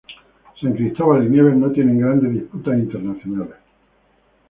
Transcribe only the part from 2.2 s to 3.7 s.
disputas internacionales.